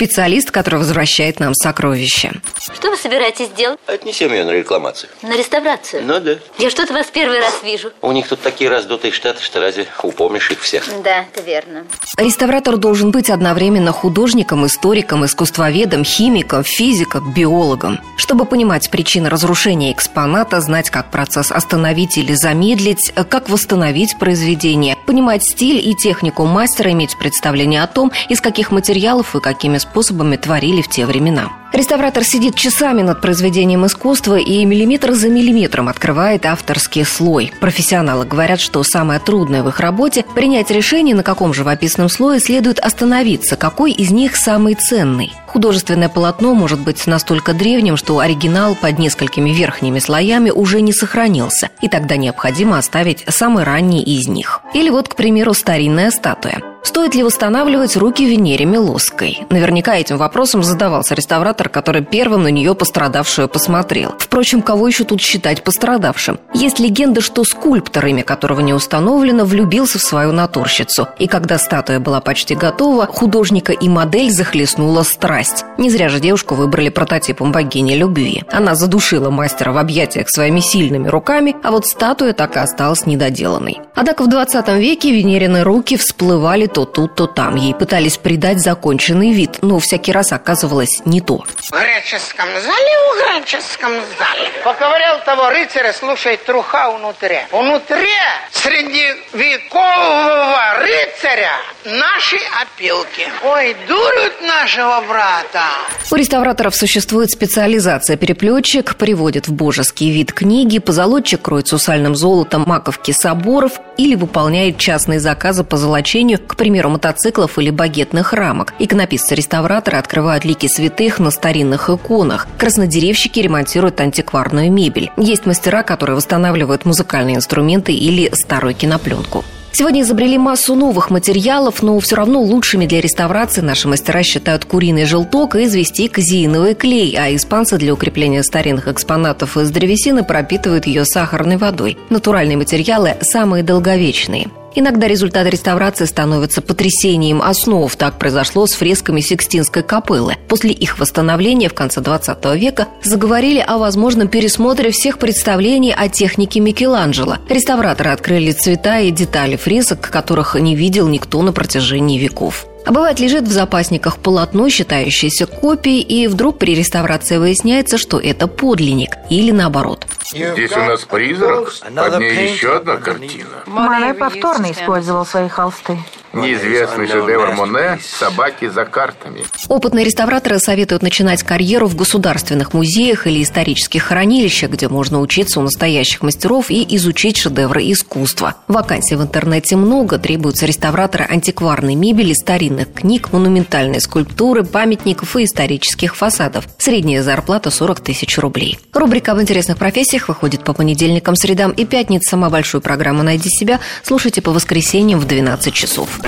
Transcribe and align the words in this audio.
Специалист, 0.00 0.50
который 0.50 0.76
возвращает 0.76 1.40
нам 1.40 1.52
сокровища. 1.52 2.32
Что 2.74 2.88
вы 2.88 2.96
собираетесь 2.96 3.50
делать? 3.50 3.78
Отнесем 3.86 4.32
ее 4.32 4.44
на 4.44 4.52
рекламацию. 4.52 5.10
На 5.20 5.36
реставрацию? 5.36 6.02
Ну 6.06 6.18
да. 6.20 6.36
Я 6.56 6.70
что-то 6.70 6.94
вас 6.94 7.08
первый 7.12 7.38
раз 7.38 7.60
вижу. 7.62 7.92
У 8.00 8.10
них 8.10 8.26
тут 8.26 8.40
такие 8.40 8.70
раздутые 8.70 9.12
штаты, 9.12 9.42
что 9.42 9.60
разве 9.60 9.86
упомнишь 10.02 10.50
их 10.50 10.62
всех? 10.62 10.88
Да, 11.04 11.26
это 11.30 11.42
верно. 11.42 11.84
Реставратор 12.16 12.78
должен 12.78 13.10
быть 13.10 13.28
одновременно 13.28 13.92
художником, 13.92 14.64
историком, 14.64 15.26
искусствоведом, 15.26 16.02
химиком, 16.02 16.64
физиком, 16.64 17.34
биологом. 17.34 18.00
Чтобы 18.16 18.46
понимать 18.46 18.88
причины 18.88 19.28
разрушения 19.28 19.92
экспоната, 19.92 20.62
знать, 20.62 20.88
как 20.88 21.10
процесс 21.10 21.52
остановить 21.52 22.16
или 22.16 22.32
замедлить, 22.32 23.12
как 23.28 23.50
восстановить 23.50 24.18
произведение, 24.18 24.96
понимать 25.06 25.44
стиль 25.44 25.86
и 25.86 25.94
технику 25.94 26.46
мастера, 26.46 26.90
иметь 26.92 27.18
представление 27.18 27.82
о 27.82 27.86
том, 27.86 28.10
из 28.30 28.40
каких 28.40 28.70
материалов 28.70 29.36
и 29.36 29.40
какими 29.40 29.76
способами 29.76 29.89
творили 30.36 30.82
в 30.82 30.88
те 30.88 31.06
времена. 31.06 31.50
Реставратор 31.72 32.24
сидит 32.24 32.56
часами 32.56 33.02
над 33.02 33.20
произведением 33.20 33.86
искусства 33.86 34.36
и 34.36 34.64
миллиметр 34.64 35.12
за 35.12 35.28
миллиметром 35.28 35.88
открывает 35.88 36.44
авторский 36.44 37.04
слой. 37.04 37.52
Профессионалы 37.60 38.24
говорят, 38.24 38.60
что 38.60 38.82
самое 38.82 39.20
трудное 39.20 39.62
в 39.62 39.68
их 39.68 39.78
работе– 39.78 40.24
принять 40.34 40.70
решение, 40.72 41.14
на 41.14 41.22
каком 41.22 41.54
живописном 41.54 42.08
слое 42.08 42.40
следует 42.40 42.80
остановиться, 42.80 43.56
какой 43.56 43.92
из 43.92 44.10
них 44.10 44.34
самый 44.34 44.74
ценный. 44.74 45.32
Художественное 45.46 46.08
полотно 46.08 46.54
может 46.54 46.80
быть 46.80 47.06
настолько 47.06 47.54
древним, 47.54 47.96
что 47.96 48.18
оригинал 48.18 48.74
под 48.74 48.98
несколькими 48.98 49.50
верхними 49.50 50.00
слоями 50.00 50.50
уже 50.50 50.80
не 50.80 50.92
сохранился, 50.92 51.70
и 51.80 51.88
тогда 51.88 52.16
необходимо 52.16 52.78
оставить 52.78 53.24
самый 53.28 53.62
ранний 53.62 54.02
из 54.02 54.26
них. 54.26 54.60
Или 54.74 54.90
вот, 54.90 55.08
к 55.08 55.14
примеру, 55.14 55.54
старинная 55.54 56.10
статуя. 56.10 56.69
Стоит 56.82 57.14
ли 57.14 57.22
восстанавливать 57.22 57.96
руки 57.96 58.24
Венере 58.24 58.64
Милосской? 58.64 59.40
Наверняка 59.50 59.96
этим 59.96 60.16
вопросом 60.16 60.62
задавался 60.62 61.14
реставратор, 61.14 61.68
который 61.68 62.02
первым 62.02 62.42
на 62.42 62.48
нее 62.48 62.74
пострадавшую 62.74 63.48
посмотрел. 63.48 64.14
Впрочем, 64.18 64.62
кого 64.62 64.88
еще 64.88 65.04
тут 65.04 65.20
считать 65.20 65.62
пострадавшим? 65.62 66.38
Есть 66.54 66.78
легенда, 66.78 67.20
что 67.20 67.44
скульптор, 67.44 68.06
имя 68.06 68.22
которого 68.22 68.60
не 68.60 68.72
установлено, 68.72 69.44
влюбился 69.44 69.98
в 69.98 70.02
свою 70.02 70.32
натурщицу. 70.32 71.08
И 71.18 71.26
когда 71.26 71.58
статуя 71.58 72.00
была 72.00 72.20
почти 72.20 72.54
готова, 72.54 73.06
художника 73.06 73.72
и 73.72 73.88
модель 73.88 74.30
захлестнула 74.30 75.02
страсть. 75.02 75.64
Не 75.76 75.90
зря 75.90 76.08
же 76.08 76.18
девушку 76.18 76.54
выбрали 76.54 76.88
прототипом 76.88 77.52
богини 77.52 77.94
любви. 77.94 78.42
Она 78.50 78.74
задушила 78.74 79.30
мастера 79.30 79.72
в 79.72 79.78
объятиях 79.78 80.30
своими 80.30 80.60
сильными 80.60 81.08
руками, 81.08 81.54
а 81.62 81.70
вот 81.72 81.86
статуя 81.86 82.32
так 82.32 82.56
и 82.56 82.58
осталась 82.58 83.06
недоделанной. 83.06 83.80
Однако 83.94 84.24
в 84.24 84.28
20 84.28 84.68
веке 84.78 85.12
Венерины 85.12 85.62
руки 85.62 85.96
всплывали 85.96 86.69
то 86.72 86.84
тут, 86.84 87.14
то 87.14 87.26
там. 87.26 87.56
Ей 87.56 87.74
пытались 87.74 88.16
придать 88.16 88.60
законченный 88.60 89.32
вид, 89.32 89.58
но 89.62 89.78
всякий 89.78 90.12
раз 90.12 90.32
оказывалось 90.32 91.02
не 91.04 91.20
то. 91.20 91.44
В 91.56 91.72
греческом 91.72 92.48
зале, 92.48 92.90
в 93.08 93.40
греческом 93.40 93.92
зале. 93.92 94.48
Поковырял 94.64 95.22
того 95.24 95.50
рыцаря, 95.50 95.92
слушай, 95.92 96.36
труха 96.36 96.90
внутри. 96.90 97.38
Внутри 97.50 98.08
средневекового 98.52 100.80
рыцаря 100.80 101.52
наши 101.84 102.38
опилки. 102.62 103.28
Ой, 103.44 103.76
дурят 103.88 104.40
нашего 104.42 105.02
брата. 105.08 105.64
У 106.10 106.16
реставраторов 106.16 106.74
существует 106.74 107.30
специализация. 107.30 108.16
Переплетчик 108.16 108.96
приводит 108.96 109.48
в 109.48 109.52
божеский 109.52 110.10
вид 110.10 110.32
книги, 110.32 110.78
позолотчик 110.78 111.42
кроет 111.42 111.68
сусальным 111.68 112.14
золотом 112.14 112.64
маковки 112.66 113.12
соборов 113.12 113.72
или 113.96 114.14
выполняет 114.14 114.78
частные 114.78 115.20
заказы 115.20 115.64
по 115.64 115.76
золочению, 115.76 116.38
к 116.38 116.56
примеру, 116.60 116.90
мотоциклов 116.90 117.58
или 117.58 117.70
багетных 117.70 118.34
рамок. 118.34 118.74
Иконописцы-реставраторы 118.78 119.96
открывают 119.96 120.44
лики 120.44 120.66
святых 120.66 121.18
на 121.18 121.30
старинных 121.30 121.88
иконах. 121.88 122.46
Краснодеревщики 122.58 123.40
ремонтируют 123.40 123.98
антикварную 123.98 124.70
мебель. 124.70 125.10
Есть 125.16 125.46
мастера, 125.46 125.82
которые 125.82 126.16
восстанавливают 126.16 126.84
музыкальные 126.84 127.36
инструменты 127.36 127.94
или 127.94 128.30
старую 128.34 128.74
кинопленку. 128.74 129.42
Сегодня 129.72 130.02
изобрели 130.02 130.36
массу 130.36 130.74
новых 130.74 131.08
материалов, 131.08 131.82
но 131.82 131.98
все 132.00 132.16
равно 132.16 132.42
лучшими 132.42 132.84
для 132.84 133.00
реставрации 133.00 133.62
наши 133.62 133.88
мастера 133.88 134.22
считают 134.22 134.66
куриный 134.66 135.06
желток 135.06 135.56
и 135.56 135.64
извести 135.64 136.08
казеиновый 136.08 136.74
клей, 136.74 137.16
а 137.16 137.34
испанцы 137.34 137.78
для 137.78 137.94
укрепления 137.94 138.42
старинных 138.42 138.86
экспонатов 138.88 139.56
из 139.56 139.70
древесины 139.70 140.24
пропитывают 140.24 140.86
ее 140.86 141.06
сахарной 141.06 141.56
водой. 141.56 141.96
Натуральные 142.10 142.58
материалы 142.58 143.16
самые 143.22 143.62
долговечные. 143.62 144.48
Иногда 144.74 145.08
результат 145.08 145.46
реставрации 145.48 146.04
становится 146.04 146.62
потрясением 146.62 147.42
основ. 147.42 147.94
Так 147.96 148.18
произошло 148.18 148.66
с 148.66 148.74
фресками 148.74 149.20
Сикстинской 149.20 149.82
капеллы. 149.82 150.36
После 150.48 150.70
их 150.70 150.98
восстановления 150.98 151.68
в 151.68 151.74
конце 151.74 152.00
20 152.00 152.44
века 152.56 152.88
заговорили 153.02 153.58
о 153.58 153.78
возможном 153.78 154.28
пересмотре 154.28 154.90
всех 154.90 155.18
представлений 155.18 155.92
о 155.92 156.08
технике 156.08 156.60
Микеланджело. 156.60 157.38
Реставраторы 157.48 158.10
открыли 158.10 158.52
цвета 158.52 159.00
и 159.00 159.10
детали 159.10 159.56
фресок, 159.56 160.08
которых 160.08 160.54
не 160.54 160.76
видел 160.76 161.08
никто 161.08 161.42
на 161.42 161.52
протяжении 161.52 162.18
веков. 162.18 162.66
А 162.86 162.92
бывает 162.92 163.20
лежит 163.20 163.44
в 163.44 163.52
запасниках 163.52 164.18
полотно, 164.18 164.68
считающееся 164.70 165.46
копией, 165.46 166.00
и 166.00 166.26
вдруг 166.28 166.58
при 166.58 166.74
реставрации 166.74 167.36
выясняется, 167.36 167.98
что 167.98 168.18
это 168.18 168.46
подлинник, 168.46 169.16
или 169.28 169.50
наоборот. 169.50 170.06
Здесь 170.32 170.72
у 170.72 170.80
нас 170.80 171.04
призрак, 171.04 171.72
под 171.94 172.20
ней 172.20 172.52
еще 172.52 172.76
одна 172.76 172.96
картина. 172.96 173.64
Мане 173.66 174.14
повторно 174.14 174.70
использовал 174.70 175.26
свои 175.26 175.48
холсты. 175.48 175.98
Неизвестный 176.32 177.08
шедевр 177.08 177.54
Моне 177.54 177.98
«Собаки 178.00 178.68
за 178.68 178.84
картами». 178.84 179.42
Опытные 179.68 180.04
реставраторы 180.04 180.60
советуют 180.60 181.02
начинать 181.02 181.42
карьеру 181.42 181.88
в 181.88 181.96
государственных 181.96 182.72
музеях 182.72 183.26
или 183.26 183.42
исторических 183.42 184.04
хранилищах, 184.04 184.70
где 184.70 184.88
можно 184.88 185.20
учиться 185.20 185.58
у 185.58 185.64
настоящих 185.64 186.22
мастеров 186.22 186.70
и 186.70 186.86
изучить 186.96 187.36
шедевры 187.36 187.82
искусства. 187.90 188.54
Вакансий 188.68 189.16
в 189.16 189.22
интернете 189.22 189.74
много, 189.74 190.18
требуются 190.18 190.66
реставраторы 190.66 191.24
антикварной 191.24 191.96
мебели, 191.96 192.32
старинных 192.32 192.92
книг, 192.92 193.32
монументальной 193.32 194.00
скульптуры, 194.00 194.62
памятников 194.62 195.34
и 195.34 195.44
исторических 195.44 196.14
фасадов. 196.14 196.68
Средняя 196.78 197.24
зарплата 197.24 197.70
40 197.70 198.00
тысяч 198.00 198.38
рублей. 198.38 198.78
Рубрика 198.92 199.32
об 199.32 199.40
интересных 199.40 199.78
профессиях 199.78 200.19
выходит 200.28 200.64
по 200.64 200.72
понедельникам, 200.72 201.36
средам 201.36 201.72
и 201.72 201.84
пятницам. 201.84 202.30
Самую 202.30 202.50
большую 202.50 202.80
программу 202.80 203.22
«Найди 203.22 203.48
себя» 203.50 203.80
слушайте 204.02 204.40
по 204.40 204.52
воскресеньям 204.52 205.18
в 205.18 205.26
12 205.26 205.74
часов. 205.74 206.20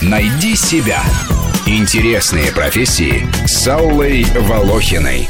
Найди 0.00 0.56
себя. 0.56 1.02
Интересные 1.66 2.50
профессии 2.50 3.26
с 3.46 3.68
Аллой 3.68 4.24
Волохиной. 4.34 5.28